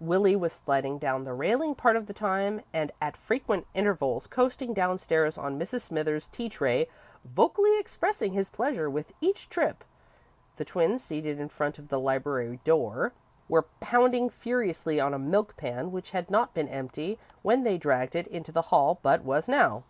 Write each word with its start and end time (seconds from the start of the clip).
Willie 0.00 0.34
was 0.34 0.54
sliding 0.54 0.96
down 0.96 1.24
the 1.24 1.34
railing 1.34 1.74
part 1.74 1.94
of 1.94 2.06
the 2.06 2.14
time, 2.14 2.62
and 2.72 2.90
at 3.02 3.18
frequent 3.18 3.66
intervals 3.74 4.26
coasting 4.26 4.72
downstairs 4.72 5.36
on 5.36 5.58
Mrs. 5.58 5.82
Smithers's 5.82 6.26
tea 6.26 6.48
tray, 6.48 6.88
vocally 7.22 7.78
expressing 7.78 8.32
his 8.32 8.48
pleasure 8.48 8.88
with 8.88 9.12
each 9.20 9.50
trip. 9.50 9.84
The 10.56 10.64
twins, 10.64 11.04
seated 11.04 11.38
in 11.38 11.50
front 11.50 11.78
of 11.78 11.88
the 11.88 12.00
library 12.00 12.60
door, 12.64 13.12
were 13.46 13.66
pounding 13.80 14.30
furiously 14.30 14.98
on 15.00 15.12
a 15.12 15.18
milk 15.18 15.54
pan, 15.58 15.92
which 15.92 16.12
had 16.12 16.30
not 16.30 16.54
been 16.54 16.68
empty 16.70 17.18
when 17.42 17.62
they 17.62 17.76
dragged 17.76 18.16
it 18.16 18.26
into 18.28 18.52
the 18.52 18.62
hall, 18.72 19.00
but 19.02 19.22
was 19.22 19.48
now. 19.48 19.84